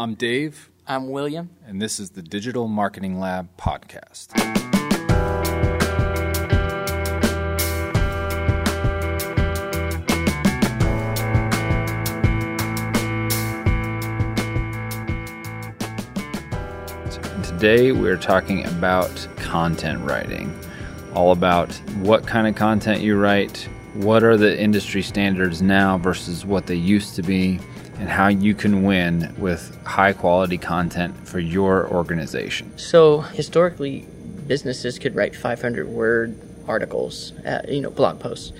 [0.00, 1.50] I'm Dave, I'm William.
[1.66, 4.28] and this is the Digital Marketing Lab podcast.
[17.44, 20.58] Today, we're talking about content writing,
[21.12, 23.68] all about what kind of content you write,
[24.04, 27.60] what are the industry standards now versus what they used to be,
[27.98, 32.76] and how you can win with high quality content for your organization.
[32.78, 34.06] So historically,
[34.46, 36.34] businesses could write 500 word
[36.66, 38.52] articles, uh, you know, blog posts,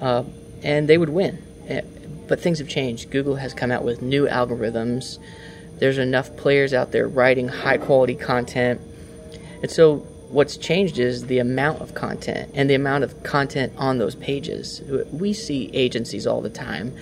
[0.00, 0.24] uh,
[0.62, 1.42] and they would win.
[1.70, 1.82] Uh,
[2.26, 3.10] But things have changed.
[3.10, 5.18] Google has come out with new algorithms.
[5.80, 8.80] There's enough players out there writing high quality content.
[9.62, 13.98] And so what's changed is the amount of content and the amount of content on
[13.98, 14.80] those pages.
[15.12, 16.94] We see agencies all the time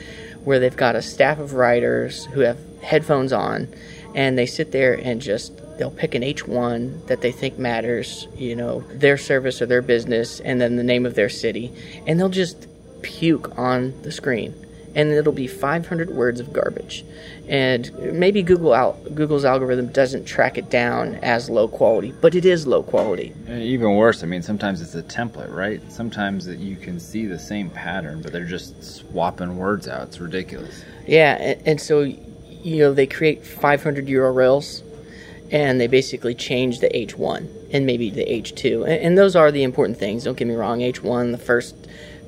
[0.45, 3.69] where they've got a staff of writers who have headphones on
[4.15, 8.57] and they sit there and just they'll pick an H1 that they think matters, you
[8.57, 11.73] know, their service or their business and then the name of their city
[12.07, 12.67] and they'll just
[13.03, 14.55] puke on the screen
[14.94, 17.05] and it'll be 500 words of garbage.
[17.48, 22.45] And maybe Google al- Google's algorithm doesn't track it down as low quality, but it
[22.45, 23.33] is low quality.
[23.47, 25.80] And even worse, I mean, sometimes it's a template, right?
[25.91, 30.08] Sometimes that you can see the same pattern, but they're just swapping words out.
[30.08, 30.84] It's ridiculous.
[31.06, 34.83] Yeah, and, and so you know they create 500 URLs,
[35.50, 39.62] and they basically change the H1 and maybe the H2, and, and those are the
[39.62, 40.25] important things.
[40.25, 40.80] Don't get me wrong.
[40.80, 41.75] H1, the first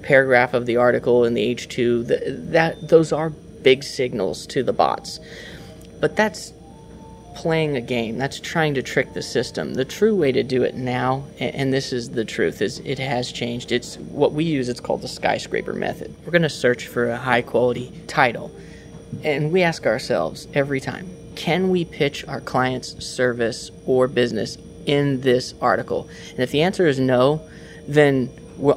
[0.03, 4.73] paragraph of the article, in the H2, the, that those are big signals to the
[4.73, 5.21] bots,
[6.01, 6.53] but that's
[7.35, 8.19] playing a game.
[8.19, 9.75] That's trying to trick the system.
[9.75, 13.33] The true way to do it now, and this is the truth, is it has
[13.33, 13.73] changed.
[13.73, 14.69] It's what we use.
[14.69, 16.15] It's called the skyscraper method.
[16.25, 18.51] We're going to search for a high quality title,
[19.25, 25.21] and we ask ourselves every time: Can we pitch our client's service or business in
[25.21, 26.09] this article?
[26.31, 27.41] And if the answer is no,
[27.87, 28.29] then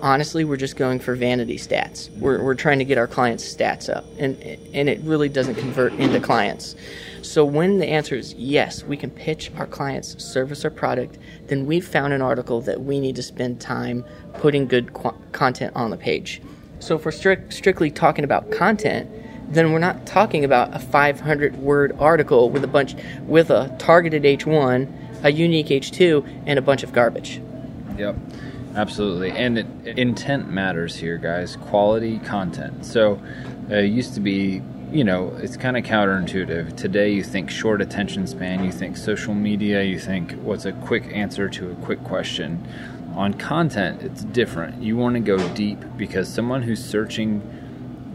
[0.01, 2.09] honestly we're just going for vanity stats.
[2.17, 4.41] We're, we're trying to get our clients' stats up, and
[4.73, 6.75] and it really doesn't convert into clients.
[7.21, 11.17] So when the answer is yes, we can pitch our client's service or product,
[11.47, 14.05] then we've found an article that we need to spend time
[14.35, 16.41] putting good qu- content on the page.
[16.79, 19.09] So if we're strict, strictly talking about content,
[19.53, 24.23] then we're not talking about a 500 word article with a bunch with a targeted
[24.23, 27.41] H1, a unique H2, and a bunch of garbage.
[27.97, 28.17] Yep,
[28.75, 29.31] absolutely.
[29.31, 31.55] And it, intent matters here, guys.
[31.55, 32.85] Quality content.
[32.85, 33.21] So
[33.69, 34.61] uh, it used to be,
[34.91, 36.75] you know, it's kind of counterintuitive.
[36.75, 41.05] Today, you think short attention span, you think social media, you think what's a quick
[41.11, 42.67] answer to a quick question.
[43.15, 44.81] On content, it's different.
[44.81, 47.41] You want to go deep because someone who's searching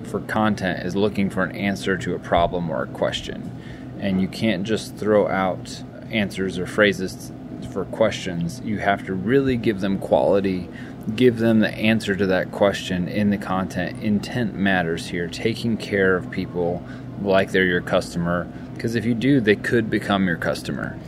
[0.05, 3.53] for content is looking for an answer to a problem or a question.
[4.01, 7.33] And you can't just throw out answers or phrases
[7.67, 8.61] for questions.
[8.65, 10.69] You have to really give them quality,
[11.15, 14.03] give them the answer to that question in the content.
[14.03, 16.83] Intent matters here, taking care of people
[17.23, 18.51] like they're your customer.
[18.75, 20.99] Because if you do, they could become your customer.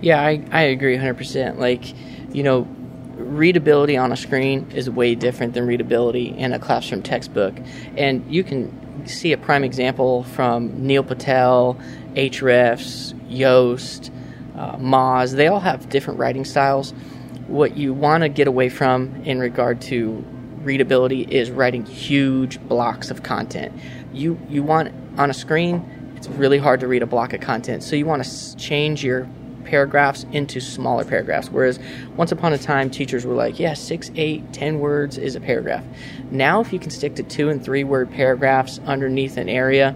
[0.00, 1.58] Yeah, I, I agree 100%.
[1.58, 1.94] Like,
[2.34, 2.68] you know,
[3.16, 7.54] readability on a screen is way different than readability in a classroom textbook.
[7.96, 11.78] And you can see a prime example from Neil Patel,
[12.14, 14.10] Ahrefs, Yoast,
[14.56, 15.32] uh, Moz.
[15.32, 16.92] They all have different writing styles.
[17.46, 20.24] What you want to get away from in regard to
[20.62, 23.72] readability is writing huge blocks of content.
[24.12, 27.82] You you want on a screen, it's really hard to read a block of content.
[27.82, 29.28] So you want to s- change your
[29.64, 31.50] paragraphs into smaller paragraphs.
[31.50, 31.78] Whereas
[32.16, 35.84] once upon a time, teachers were like, yeah, six, eight, ten words is a paragraph.
[36.30, 39.94] Now, if you can stick to two and three word paragraphs underneath an area,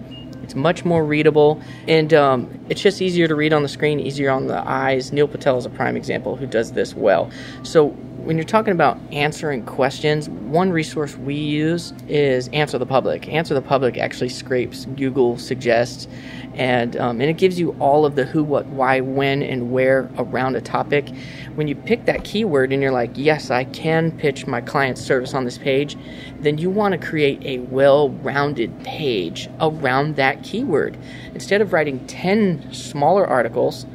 [0.51, 4.31] it's much more readable, and um, it's just easier to read on the screen, easier
[4.31, 5.13] on the eyes.
[5.13, 7.31] Neil Patel is a prime example who does this well.
[7.63, 13.29] So when you're talking about answering questions, one resource we use is Answer the Public.
[13.29, 16.09] Answer the Public actually scrapes Google Suggest,
[16.55, 20.11] and um, and it gives you all of the who, what, why, when, and where
[20.19, 21.09] around a topic.
[21.55, 25.33] When you pick that keyword and you're like, yes, I can pitch my client's service
[25.33, 25.97] on this page,
[26.41, 30.97] then you want to create a well-rounded page around that keyword.
[31.35, 33.87] Instead of writing 10 smaller articles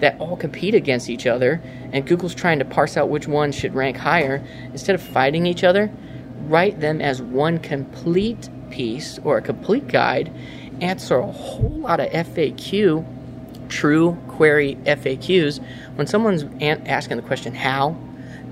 [0.00, 1.60] that all compete against each other,
[1.92, 5.64] and Google's trying to parse out which one should rank higher, instead of fighting each
[5.64, 5.90] other,
[6.46, 10.30] write them as one complete piece or a complete guide,
[10.80, 13.04] answer a whole lot of FAQ,
[13.68, 15.64] true query FAQs.
[15.94, 17.96] When someone's asking the question, how?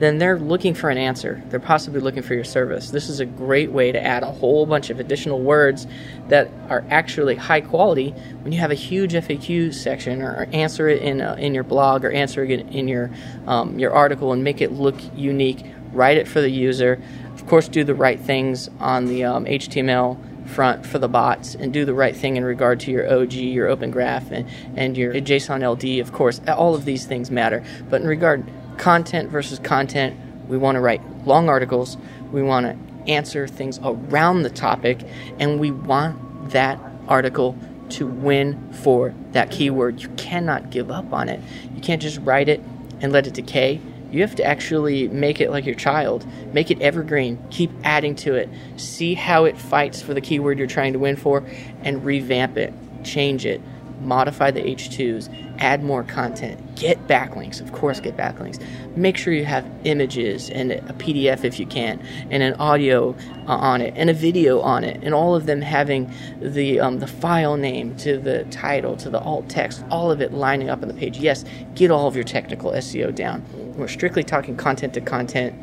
[0.05, 1.43] Then they're looking for an answer.
[1.49, 2.91] They're possibly looking for your service.
[2.91, 5.87] This is a great way to add a whole bunch of additional words
[6.29, 8.11] that are actually high quality
[8.43, 12.05] when you have a huge FAQ section or answer it in, a, in your blog
[12.05, 13.11] or answer it in your,
[13.47, 15.65] um, your article and make it look unique.
[15.93, 17.01] Write it for the user.
[17.33, 20.19] Of course, do the right things on the um, HTML
[20.49, 23.69] front for the bots and do the right thing in regard to your OG, your
[23.69, 26.41] Open Graph, and, and your JSON LD, of course.
[26.49, 27.65] All of these things matter.
[27.89, 28.45] But in regard
[28.79, 30.17] content versus content,
[30.49, 31.97] we want to write long articles.
[32.31, 35.01] We want to answer things around the topic,
[35.39, 36.79] and we want that
[37.09, 37.57] article
[37.91, 40.01] to win for that keyword.
[40.01, 41.41] You cannot give up on it.
[41.75, 42.61] You can't just write it
[43.01, 43.81] and let it decay
[44.15, 46.25] you have to actually make it like your child.
[46.53, 47.45] Make it evergreen.
[47.51, 48.49] Keep adding to it.
[48.77, 51.45] See how it fights for the keyword you're trying to win for
[51.83, 52.73] and revamp it,
[53.03, 53.61] change it,
[54.03, 57.61] modify the H2s, add more content, get backlinks.
[57.61, 58.65] Of course, get backlinks.
[58.97, 63.15] Make sure you have images and a PDF if you can, and an audio
[63.47, 66.99] uh, on it, and a video on it, and all of them having the um,
[66.99, 70.83] the file name to the title to the alt text, all of it lining up
[70.83, 71.19] on the page.
[71.19, 73.45] Yes, get all of your technical SEO down.
[73.77, 75.55] We're strictly talking content to content.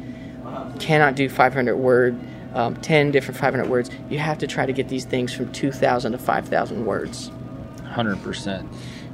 [0.79, 2.19] Cannot do 500 word.
[2.53, 3.89] Um, 10 different 500 words.
[4.09, 7.31] You have to try to get these things from 2,000 to 5,000 words.
[7.95, 8.67] 100%.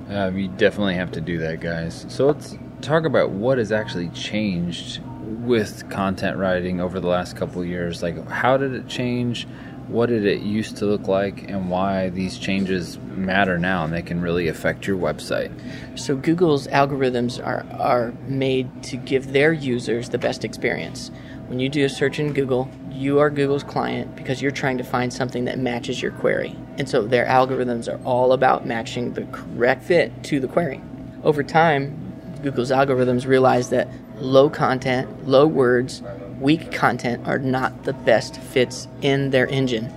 [0.10, 2.06] Uh, you definitely have to do that, guys.
[2.10, 5.02] So let's talk about what has actually changed
[5.44, 8.02] with content writing over the last couple years.
[8.02, 9.48] Like, how did it change?
[9.88, 14.02] What did it used to look like, and why these changes matter now and they
[14.02, 15.52] can really affect your website?
[15.98, 21.10] So, Google's algorithms are, are made to give their users the best experience.
[21.48, 24.84] When you do a search in Google, you are Google's client because you're trying to
[24.84, 26.54] find something that matches your query.
[26.78, 30.82] And so their algorithms are all about matching the correct fit to the query.
[31.24, 36.04] Over time, Google's algorithms realize that low content, low words,
[36.42, 39.90] weak content are not the best fits in their engine.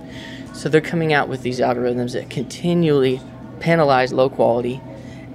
[0.53, 3.19] So they're coming out with these algorithms that continually
[3.59, 4.79] penalize low quality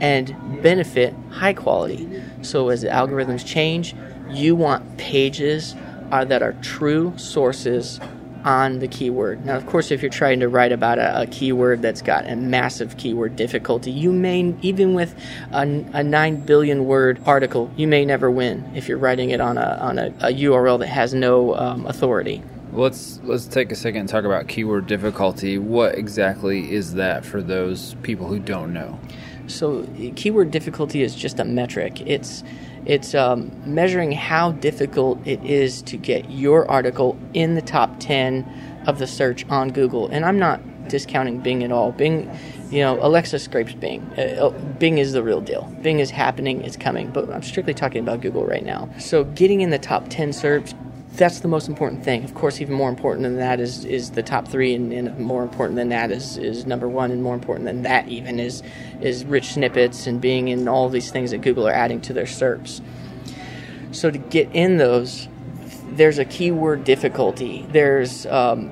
[0.00, 2.08] and benefit high quality.
[2.40, 3.94] So as the algorithms change,
[4.30, 5.74] you want pages
[6.10, 8.00] are, that are true sources
[8.46, 9.44] on the keyword.
[9.44, 12.36] Now, of course, if you're trying to write about a, a keyword that's got a
[12.36, 15.16] massive keyword difficulty, you may, even with
[15.52, 15.62] a,
[15.92, 19.78] a, 9 billion word article, you may never win if you're writing it on a,
[19.80, 22.40] on a, a URL that has no um, authority.
[22.72, 25.56] Let's let's take a second and talk about keyword difficulty.
[25.56, 29.00] What exactly is that for those people who don't know?
[29.46, 32.02] So, keyword difficulty is just a metric.
[32.02, 32.44] It's
[32.86, 38.82] it's um, measuring how difficult it is to get your article in the top 10
[38.86, 40.08] of the search on Google.
[40.08, 41.92] And I'm not discounting Bing at all.
[41.92, 42.30] Bing,
[42.70, 44.02] you know, Alexa scrapes Bing.
[44.16, 45.62] Uh, oh, Bing is the real deal.
[45.82, 47.10] Bing is happening, it's coming.
[47.10, 48.88] But I'm strictly talking about Google right now.
[48.98, 50.72] So getting in the top 10 search
[51.16, 52.24] that's the most important thing.
[52.24, 55.42] Of course, even more important than that is is the top three, and, and, more
[55.42, 58.62] important than that is is number one, and more important than that even is
[59.00, 62.26] is rich snippets and being in all these things that Google are adding to their
[62.26, 62.80] SERPs.
[63.92, 65.28] So to get in those,
[65.90, 67.66] there's a keyword difficulty.
[67.70, 68.70] There's um,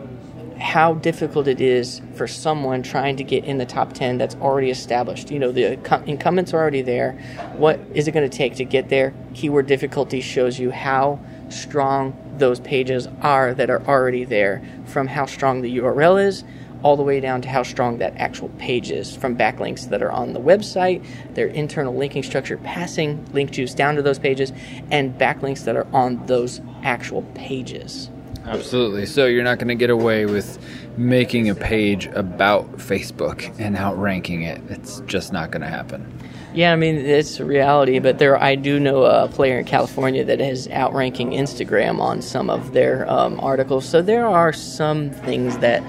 [0.59, 4.71] how difficult it is for someone trying to get in the top 10 that's already
[4.71, 5.31] established.
[5.31, 7.13] You know, the incumbents are already there.
[7.57, 9.15] What is it going to take to get there?
[9.35, 15.27] Keyword difficulty shows you how strong those pages are that are already there, from how
[15.27, 16.45] strong the URL is,
[16.83, 20.13] all the way down to how strong that actual page is, from backlinks that are
[20.13, 21.05] on the website,
[21.35, 24.53] their internal linking structure passing link juice down to those pages,
[24.91, 28.11] and backlinks that are on those actual pages.
[28.45, 29.07] Absolutely.
[29.07, 30.59] So you're not going to get away with
[30.99, 34.61] making a page about Facebook and outranking it.
[34.69, 36.07] It's just not going to happen.
[36.55, 40.25] Yeah, I mean it's a reality, but there I do know a player in California
[40.25, 43.89] that is outranking Instagram on some of their um, articles.
[43.89, 45.83] So there are some things that,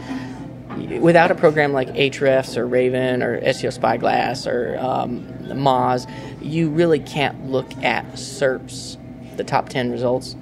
[1.00, 7.00] without a program like Ahrefs or Raven or SEO Spyglass or um, Moz, you really
[7.00, 8.98] can't look at SERPs,
[9.38, 10.36] the top ten results,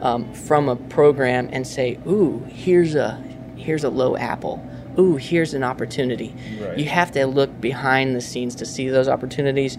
[0.00, 3.12] um, from a program and say, "Ooh, here's a
[3.54, 4.68] here's a low apple."
[4.98, 6.34] Ooh, here's an opportunity.
[6.60, 6.78] Right.
[6.78, 9.78] You have to look behind the scenes to see those opportunities.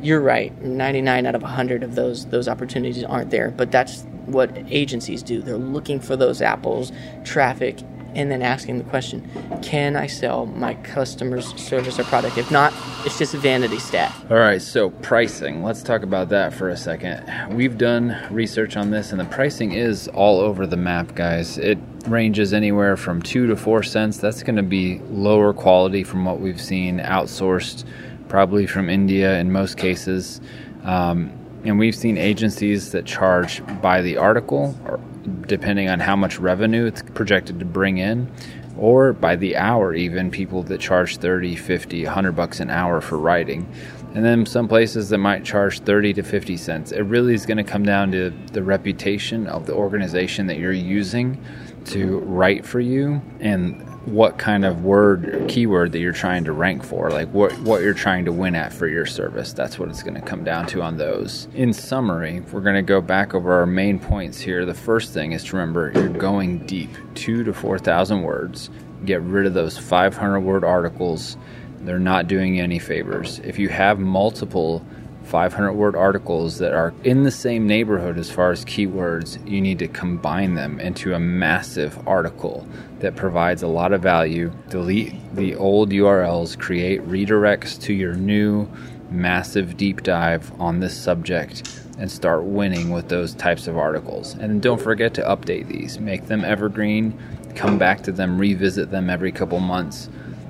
[0.00, 0.56] You're right.
[0.62, 5.42] 99 out of 100 of those those opportunities aren't there, but that's what agencies do.
[5.42, 6.92] They're looking for those apples,
[7.24, 7.80] traffic,
[8.14, 9.28] and then asking the question,
[9.62, 12.38] can I sell my customer's service or product?
[12.38, 12.72] If not,
[13.04, 14.14] it's just a vanity stat.
[14.30, 15.62] All right, so pricing.
[15.62, 17.24] Let's talk about that for a second.
[17.54, 21.58] We've done research on this, and the pricing is all over the map, guys.
[21.58, 24.18] It ranges anywhere from two to four cents.
[24.18, 27.84] That's going to be lower quality from what we've seen outsourced,
[28.28, 30.40] probably from India in most cases.
[30.84, 31.32] Um,
[31.64, 34.98] And we've seen agencies that charge by the article, or
[35.42, 38.30] depending on how much revenue it's projected to bring in,
[38.76, 43.18] or by the hour, even people that charge 30, 50, 100 bucks an hour for
[43.18, 43.70] writing.
[44.14, 46.92] And then some places that might charge 30 to 50 cents.
[46.92, 50.72] It really is going to come down to the reputation of the organization that you're
[50.72, 51.42] using
[51.86, 56.82] to write for you and what kind of word keyword that you're trying to rank
[56.82, 59.52] for like what what you're trying to win at for your service.
[59.52, 61.46] That's what it's going to come down to on those.
[61.54, 64.66] In summary we're going to go back over our main points here.
[64.66, 66.90] The first thing is to remember you're going deep.
[67.14, 68.70] 2 to 4000 words.
[69.04, 71.36] Get rid of those 500 word articles.
[71.80, 73.38] They're not doing you any favors.
[73.40, 74.84] If you have multiple
[75.24, 79.78] 500 word articles that are in the same neighborhood as far as keywords, you need
[79.78, 82.66] to combine them into a massive article
[83.00, 84.52] that provides a lot of value.
[84.68, 88.68] Delete the old URLs, create redirects to your new
[89.10, 94.34] massive deep dive on this subject, and start winning with those types of articles.
[94.34, 97.18] And don't forget to update these, make them evergreen,
[97.54, 100.08] come back to them, revisit them every couple months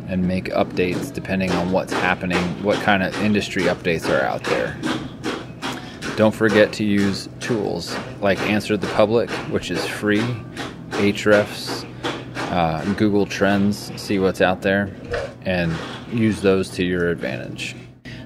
[0.08, 4.76] and make updates depending on what's happening, what kind of industry updates are out there.
[6.16, 10.22] Don't forget to use tools like Answer the Public, which is free,
[10.90, 11.88] Ahrefs,
[12.52, 14.94] uh, Google Trends, see what's out there,
[15.46, 15.74] and
[16.12, 17.74] use those to your advantage.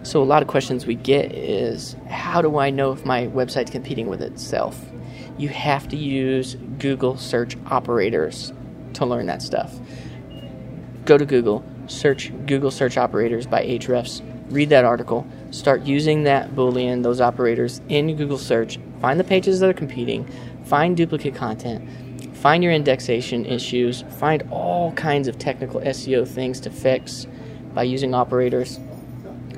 [0.03, 3.71] So, a lot of questions we get is how do I know if my website's
[3.71, 4.81] competing with itself?
[5.39, 8.53] You have to use Google search operators
[8.95, 9.79] to learn that stuff
[11.07, 14.21] go to Google, search Google search operators by Ahrefs,
[14.51, 19.61] read that article, start using that Boolean, those operators in Google search, find the pages
[19.61, 20.27] that are competing,
[20.65, 21.89] find duplicate content,
[22.37, 27.27] find your indexation issues, find all kinds of technical SEO things to fix
[27.73, 28.79] by using operators.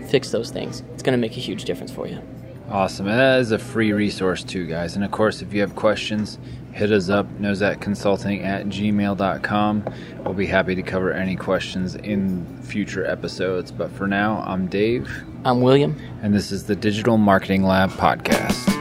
[0.09, 0.83] Fix those things.
[0.95, 2.23] It's going to make a huge difference for you.
[2.71, 3.07] Awesome.
[3.07, 4.95] And that is a free resource too, guys.
[4.95, 6.39] And of course, if you have questions,
[6.73, 9.85] hit us up, nozatconsulting at gmail.com.
[10.25, 13.73] We'll be happy to cover any questions in future episodes.
[13.73, 15.11] But for now, I'm Dave.
[15.45, 15.97] I'm William.
[16.23, 18.78] And this is the Digital Marketing Lab podcast.